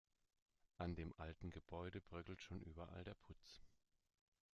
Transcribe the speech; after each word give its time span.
An 0.79 0.95
dem 0.95 1.13
alten 1.19 1.51
Gebäude 1.51 2.01
bröckelt 2.01 2.41
schon 2.41 2.59
überall 2.63 3.03
der 3.03 3.13
Putz. 3.13 3.61